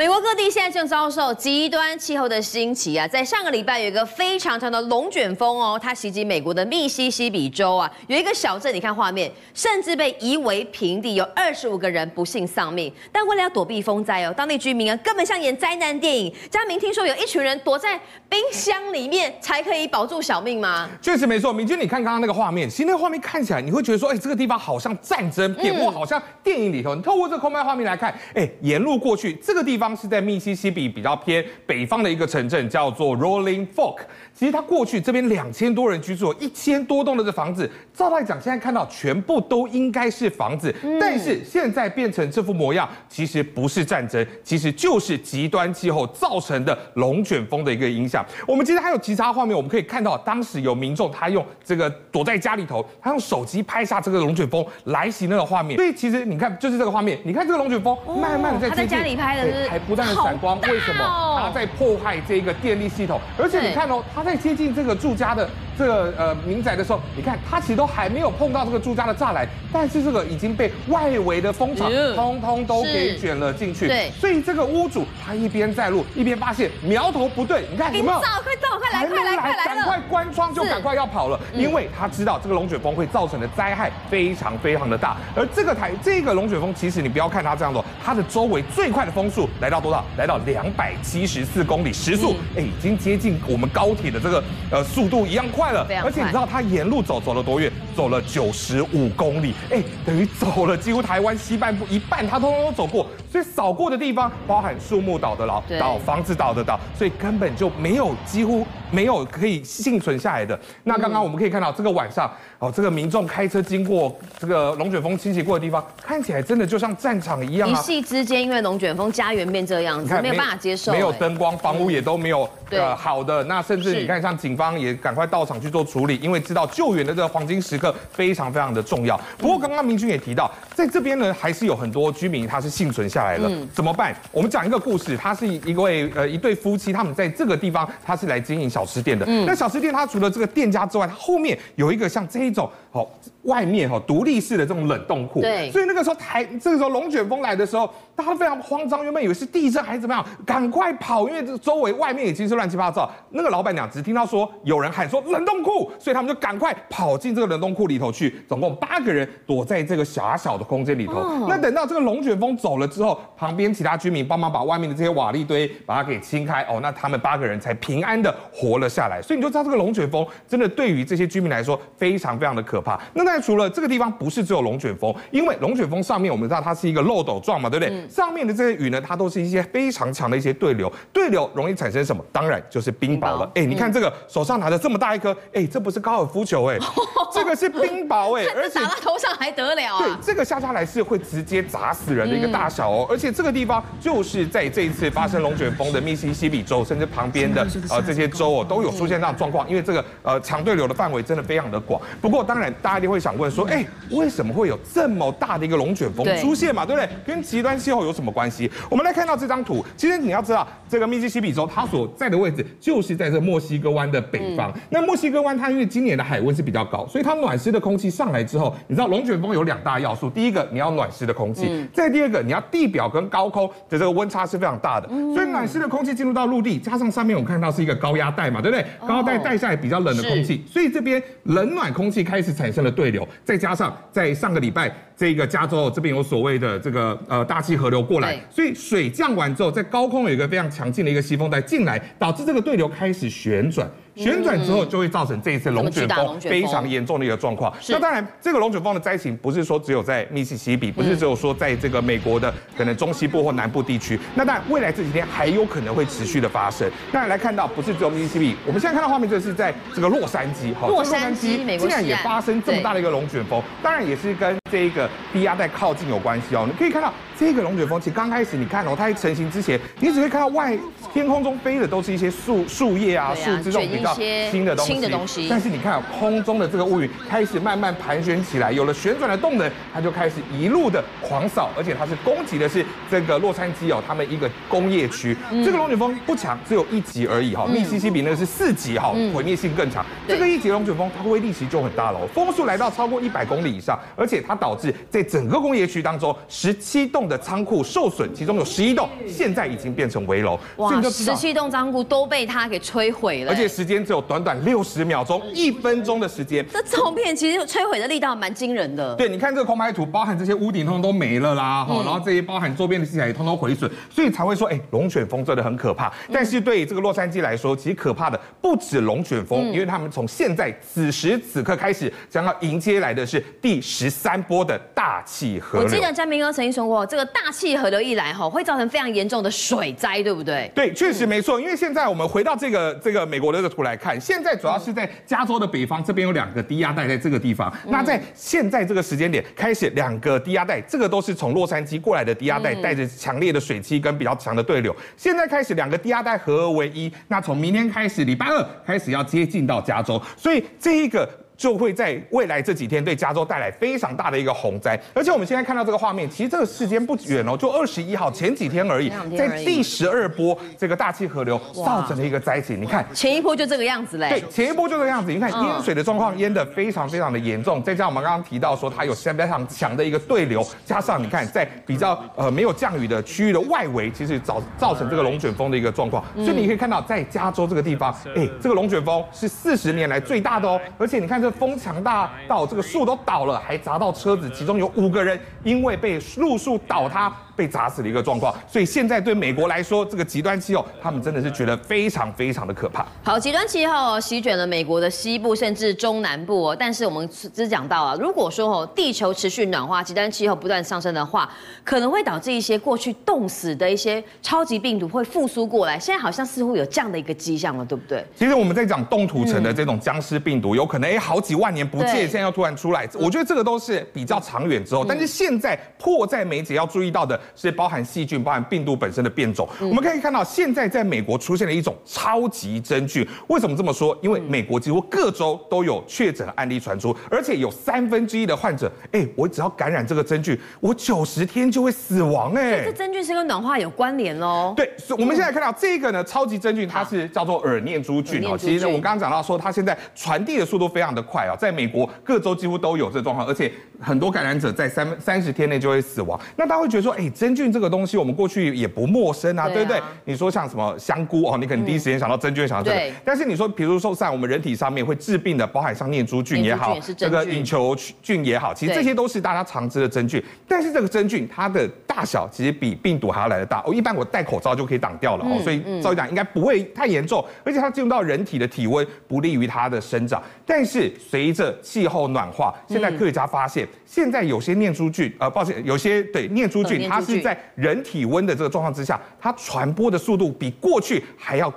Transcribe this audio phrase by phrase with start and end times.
[0.00, 3.06] 美国各地现在正遭受极端气候的兴起啊！
[3.06, 12.90] 在上个礼拜，有一个非常强的龙卷风哦，它袭击美国的密西西比州啊，有一个小镇，你看画面，甚至被夷为平地，有二十五个人不幸丧命。
[13.12, 16.34] 但为了要躲避风灾哦，当地居民啊，根本像演灾难电影。
[16.48, 20.88] 佳明，听说有一群人躲在冰箱里面才可以保住小命吗？
[21.02, 26.94] 确实没错，明君，你看刚刚那个画面，其实那个画面看起来，你会觉得说，哎，这个地方好像战争片，或好像电影里头。
[26.94, 29.89] 你透过这个空拍画面来看，哎，沿路过去，这个地方。
[29.96, 33.98] 是在密西西比比较偏北方的一个城镇，叫做 Rolling Fork。
[34.34, 48.24] 其实它过去这边两千多人居住，一千多栋的这房子，照来讲现在看到全部都应该是房子，但是现在变成这副模样，其实不是战争，其实就是极端气候造成的龙卷风的一个影响。
[48.46, 55.76] 我们其实还有其他画面，我们可以看到当时有民众他用这个躲在家里头，他用手机拍下这个龙卷风来袭那个画面。
[55.76, 61.40] 所以其实你看，就是这个画面，你看这个龙卷风慢慢的在接近，他在家里拍的是还不断的闪光，为什么？
[61.40, 65.48] 他在破坏这个电力系统，而且你看哦，他在接近这个住家的。
[65.78, 73.88] 这个呃民宅的时候，你看它其实都还没有碰到这个住家的栅栏，但是这个已经被外围的风场通通都给卷了进去。
[73.88, 78.18] 对，所以这个屋主他一边在录，一边发现苗头不对，你看有没有？
[78.18, 79.69] 快走，快走，快来，快来，快来！
[80.10, 85.16] 关窗，就赶快要跑了，因为他知道这个龙卷风会造成的灾害非常非常的大。
[85.36, 90.04] 而这个台这个龙卷风，其实你不要看它这样的，它的周围最快的风速来到多少？
[90.18, 95.86] 来到两百七十四公里时速，哎，已经接近我们高铁的这个呃速度一样快了。
[96.02, 97.70] 而且你知道它沿路走走了多远？
[97.94, 103.06] 走了九十五公里，哎，等于走了几乎台湾西半部一半，它通通都走过。
[103.30, 110.58] 所以扫过的地方包含树木倒的倒，倒房子倒的倒，所以根本就没有几乎没有可以幸存下来的。
[110.84, 117.72] 那刚刚我们可以看到这个晚上哦，这个民众开车经过这个龙卷风侵袭过的地方，看起来真的就像战场一样啊！
[117.72, 123.44] 一夕之间，因为龙卷风家园变这样子，没有办法接受，没有灯光，房屋也都没有呃好的。
[123.44, 129.20] 那甚至你看，像警方也赶快到场去做处理，因为知道救援的这个黄金时刻非常非常的重要。
[129.38, 133.50] 不过刚刚明君也提到，在这边呢，还是有很多居民他是幸存下来了。
[133.74, 134.14] 怎么办？
[134.32, 139.26] 我们讲一个故事，他是一位呃一对夫妻，他们在这个地方他是来经营小吃店的。
[139.26, 142.70] 那小吃店它除了这个店家之外，它后面有一个像这一种。
[142.92, 143.08] 哦，
[143.42, 153.08] 外面哈独立式的这种冷冻库，对，所以那个时候台这个时候龙卷风来的时候，大家都非常慌张，原本以为是地震还是怎么样，赶快跑，因为这周围外面已经是乱七八糟。
[153.30, 161.12] 那个老板娘只听到说有人喊说冷冻库，所以他们就赶快跑进这个冷冻库里头去，总共八个人躲在这个狭小的空间里头。
[161.12, 169.22] 哦、那等到这个龙卷风走了之后，旁边其他居民帮忙把外面的这些瓦砾堆把它给清开，哦，那他们八个人才平安的活了下来。
[169.22, 173.00] 所以你就知道这个龙卷风真的对于这些居民来说非常非常的可怕。
[173.14, 177.94] 那那除了这个地方不是只有龙卷风，因为龙卷风上面我们知道它是一个漏斗状嘛，对不对？
[177.94, 182.22] 嗯、上面的这些雨呢，它都是一些非常强的一些对流，对流容易产生什么？
[182.30, 183.50] 当然就是冰雹了。
[183.54, 186.78] 哎、嗯，你看这个手上拿着这么大一颗，哎，这不是高尔夫球，哎，
[187.32, 190.04] 这个是冰雹，哎， 而且打到头上还得了啊？
[190.04, 193.06] 对，这个下下来是会直接砸死人的一个大小哦。
[193.08, 202.00] 嗯、而且这个地方就是在这一次发生龙卷风的密西西比州，甚至旁边的呃这些州哦，都有出现这样状况，因为这个呃强对流的范围真的非常的广。
[202.20, 206.84] 不过当然大家一定会想问说，哎，为什么会有这么大的一个龙卷风出现嘛？
[206.84, 207.08] 对不对？
[207.26, 208.70] 跟极端气候有什么关系？
[208.88, 214.72] 我们来看到这张图，其实你要知道，这个密西西比州它所在的位置就是在这墨西哥湾的北方。
[214.88, 228.86] 那墨西哥湾它因为今年的海温是比较高，所以它暖湿的空气上来之后，你知道龙卷风有两大要素，第一个你要暖湿的空气，再第二个你要地表跟高空的这个温差是非常大的，所以暖湿的空气进入到陆地，加上上面我们看到是一个高压带嘛，对不对？
[229.06, 243.90] 高压带带下来比较冷的空气，所以这边冷暖空气开始产生了对流，再加上在上个礼拜，这个加州这边有所谓的这个呃大气河流过来，所以水降完之后，在高空有一个非常强劲的一个西风带进来，导致这个对流开始旋转。
[244.16, 247.72] 旋转之后就会造成这一次龙卷风非常严重的一个状况。
[247.88, 254.18] 那当然，这个龙卷风的灾情不是说只有在密西西比，不是只有说在这个美国的可能中西部或南部地区。
[254.34, 256.90] 那当然，未来这几天还有可能会持续的发生。
[257.12, 260.74] 那来看到，不是只有密西西比，我们现在看到画面，这是在这个洛杉矶。
[260.74, 266.66] 哈，洛杉矶竟然也发生这么大的一个龙卷风，当然也是跟这一个低压带靠近有关系哦。
[266.66, 267.12] 你可以看到。
[267.40, 270.78] 这个龙卷风其实刚开始，你看哦，它一成型之前，你只会看到外
[271.10, 274.14] 天空中飞的都是一些树树叶啊、树枝这种比较
[274.50, 274.92] 轻的东西。
[274.92, 275.48] 轻的东西。
[275.48, 285.34] 但是你看空中的这个乌云开始慢慢盘旋起来，有了旋转的动能，它就开始一路的狂扫，而且它是攻击的是这个洛杉矶哦，他们一个工业区。
[285.50, 287.64] 嗯、这个龙卷风不强，只有一级而已哈。
[287.64, 290.04] 密西西比那个是四级哈，毁灭性更强。
[290.04, 297.29] 嗯、这个一级龙卷风，它威力其实就很大了，风速来到超过一百公里以上，而且它导致在整个工业区当中十七栋。
[297.30, 300.58] 的仓库受损，其中有十一栋现在已经变成危楼。
[300.76, 306.66] 哇，十七栋仓库都被它给摧毁了，而且时间只有短短六十秒钟，一分钟的时间。
[306.70, 309.14] 这照片其实摧毁的力道蛮惊人的。
[309.14, 316.12] 对，你看这个空拍图，包含这些屋顶通通都没了啦，然后这些包含周边的器材也通通毁损，所以才会说，哎，龙卷风真的很可怕。
[316.32, 325.86] 但是对这个洛杉矶来说，其实可怕的不止龙卷风，嗯、因为他们从现在此时此刻开始，将要迎接来的是第十三波的大气河流。
[325.86, 330.70] 我记得詹明哥曾经说过，这个大气河流一来，哈，会造成非常严重的水灾，对不对？
[330.74, 331.60] 对，确实没错。
[331.60, 337.72] 因为现在我们回到这个这个美国的这个图来看，现在主要是在加州的北方，这边有两个低压带在这个地方。
[337.86, 344.94] 那在现在这个时间点开始，两个低压带，这个都是从洛杉矶过来的低压带，带着强烈的水汽跟比较强的对流。
[345.16, 351.28] 现在开始两个低压带合而为一，那从明天开始，礼拜二开始要接近到加州，所以这一个。
[351.60, 362.80] 就会在未来这几天对加州带来非常大的一个洪灾，而且我们现在看到这个画面，其实这个时间不远哦，就二十一号前几天而已，在第十二波这个大气河流造成了一个灾情。
[362.80, 365.30] 你看前一波就这个样子嘞，对，前一波就这个样子。
[365.30, 376.24] 你看淹水的状况淹得非常非常的严重，再加上我们刚刚提到说它有相当非常强的一个对流，加上你看在比较呃没有降雨的区域的外围，其实造造成这个龙卷风的一个状况。
[376.36, 381.49] 所以你可以看到在加州这个地方，哎，这个龙卷风是四十年来最大的哦，而且你看这。
[381.50, 387.32] 风强大到这个树都倒了，还砸到车子，其中有五个人因为被路树倒塌。
[387.60, 393.06] 被砸死的一个状况，所以现在对美国来说，这个极端气候，他们真的是觉得非常非常的可怕。
[393.22, 396.74] 好，极端气候席卷了美国的西部甚至中南部哦。
[396.78, 401.50] 但是我们只讲到啊，如果说哦，地球持续暖化，极端气候不断上升的话，
[401.84, 405.98] 可能会导致一些过去冻死的一些超级病毒会复苏过来。
[405.98, 408.24] 现在好像似乎有这样的一个迹象了，对不对？
[408.34, 413.06] 其实我们在讲冻土层的这种僵尸病毒，有可能哎，好几万年不见，现在又突然出来。
[413.12, 415.04] 我觉得这个都是比较长远之后。
[415.04, 418.30] 但是现在迫在眉睫要注意到的是，包含细。
[418.30, 423.26] 菌包含病毒本身的变种，我们可以看到，现在在美国出现了一种超级真菌。
[423.48, 424.16] 为什么这么说？
[424.22, 432.54] 因为美国几乎各州都有确诊案例传出，而且有三分之一的患者，哎，我只要感染这个真菌，我九十天就会死亡。
[432.54, 434.72] 哎，这真菌是跟暖化有关联喽？
[434.76, 438.56] 对，所以我们现在看到这个呢，超级真菌，它是叫做耳念珠菌哦。
[438.56, 446.38] 其实我刚刚讲到说，它现在传递的速度非常的快啊，在美国各州几乎都有这个状况，而且很多感染者在三三十天内就会死亡。
[446.56, 448.16] 那大家会觉得说，哎，真菌这个东西。
[448.16, 450.00] 我们过去也不陌生啊，对不对？
[450.24, 453.14] 你说像什么香菇哦，你可能第一时间想到真菌，想到这个。
[453.24, 460.42] 但是你说，比如说在我们人体上面会治病的，包含像念珠菌也好，这个隐球菌也好，其实这些都是大家常知的真菌。
[460.66, 463.94] 但是这个真菌它的大小其实比病毒还要来得大哦。
[463.94, 467.44] 一般我戴口罩就可以挡掉了哦，所以照理讲应该不会太严重。
[467.64, 470.42] 而且它进入到人体的体温不利于它的生长。
[470.66, 481.72] 但是随着气候暖化，现在科学家发现，现在有些念珠菌，呃，抱歉，有些对念珠菌，它是在人体温的这个状况之下，它传播的速度比过去还要。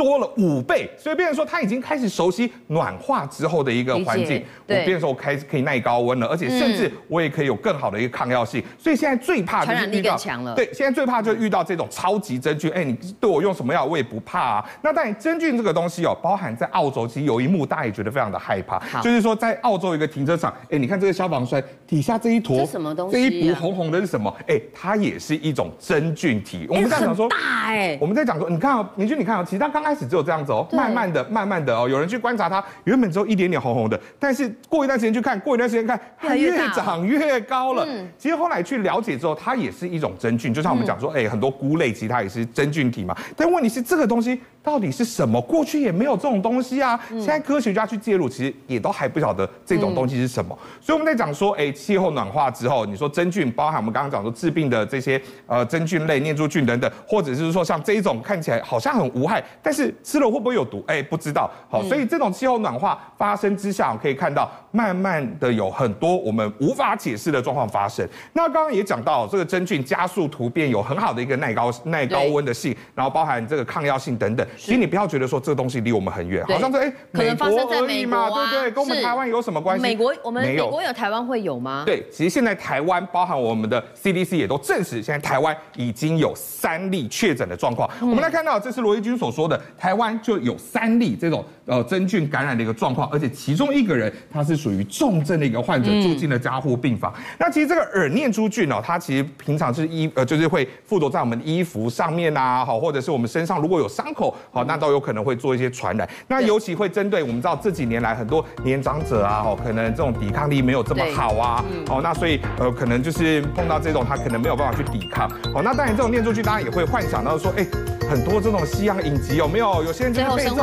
[0.00, 4.42] 多了五倍，所以变成说他已经开始熟悉暖化之后的一个环境。
[4.66, 8.64] 我变成说我开始可以耐高温了，而且甚至我也可以有更好的一个抗药性。
[8.78, 10.16] 所以现在最怕就是遇到
[10.54, 12.70] 对，现在最怕就是遇到这种超级真菌。
[12.70, 14.70] 哎，你对我用什么药我也不怕啊。
[14.80, 23.12] 那当然真菌这个东西哦，包含在澳洲，其实有一幕大家也觉得非常的害怕，就是说在澳洲一个停车场，哎，你看这个消防栓底下这一坨什么东西？
[23.12, 24.34] 这一坨红红的是什么？
[24.48, 26.66] 哎，它也是一种真菌体。
[26.70, 27.36] 我们在讲说大
[27.66, 37.84] 哎，我们在讲说，你看啊，明君你看啊，其实它刚开始只有这样子哦，慢慢的、慢慢的哦，有人去观察它，原本只有一点点红红的，但是过一段时间去看，过一段时间看，它越长越高了。
[37.88, 43.16] 嗯其实后来去了解之后，它也是一种真菌，就像我们讲说，哎，很多菇类其实它也是真菌体嘛。
[43.36, 45.40] 但问题是这个东西到底是什么？
[45.40, 47.00] 过去也没有这种东西啊。
[47.08, 50.56] 现在科学家去介入，其实也都还不晓得这种东西是什么。
[50.80, 60.82] 所以我们在讲说，哎，气候暖化之后，你说真菌，包含我们刚刚讲说治病的这些呃真菌类、念珠菌等等，或者是说像这一种看起来好像很无害，但是吃了会不会有毒？
[60.86, 61.50] 哎，不知道。
[61.68, 68.06] 好，所以这种气候暖化发生之下，我可以看到慢慢的有很多我们无法解释的状况发生。
[68.32, 74.46] 那刚刚也讲到，这个真菌加速突变有很好的一个耐高耐高温的性，然后包含这个抗药性等等。
[74.56, 78.70] 其实你不要觉得说这个东西离我们很远，好像说哎，美国而已嘛，对不对？
[78.70, 79.82] 跟我们台湾有什么关系？
[79.82, 81.84] 美国我们美国有台湾会有吗？
[81.86, 87.88] 对，其实现在台湾包含我们的 CDC 也都证实，现在台湾已经有三例确诊的状况。
[88.00, 97.12] 我们来看到，这是罗伊军所说的，台湾就有三例这种呃真菌感染的一个状况，而且其中一个人他是属于重症的一个患者，住进了加护病房。
[97.38, 106.08] 那其实这个耳念珠菌哦，它其实平常是衣呃，就是会附着在我们的衣服上面啊，好，或者是我们身上如果有伤口，好，那都有可能会做一些传染。
[106.28, 115.28] 那尤其会针对我们知道这几年来很多年长者啊，哦，可能这种抵抗力没有这么好啊，哦，那所以呃，可能就是碰到这种他可能没有办法去抵抗。
[115.52, 117.66] 好，那当然这种念珠菌，大家也会幻想到说，哎，
[118.10, 119.84] 很多这种西洋影集有没有？
[119.84, 120.58] 有些人就被这种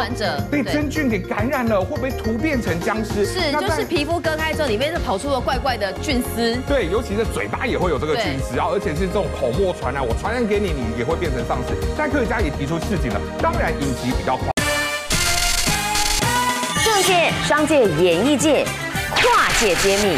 [0.52, 3.26] 被真菌给感染了，会不会突变成僵尸？
[3.26, 6.58] 是，就是皮肤割开之后，里面是跑出了怪怪的菌丝。
[6.68, 11.74] 对，尤其是嘴巴也会有这个菌丝，然后而且是这种口沫传染，我传染给你，你也会变成丧尸。
[11.98, 14.52] 但科学家也提出事情了，当然影集比较快。
[16.84, 18.66] 政界、商界、演艺界
[19.16, 20.18] 跨界揭秘，